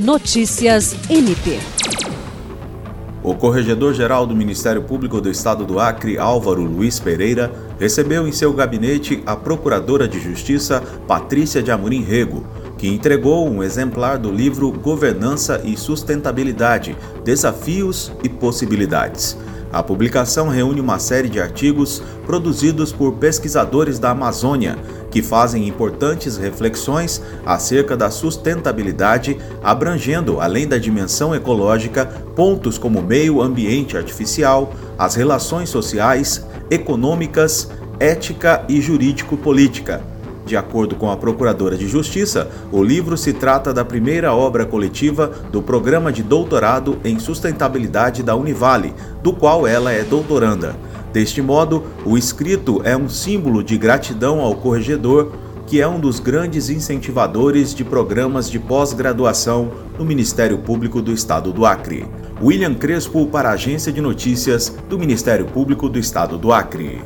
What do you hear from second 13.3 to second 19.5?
um exemplar do livro Governança e Sustentabilidade: Desafios e Possibilidades.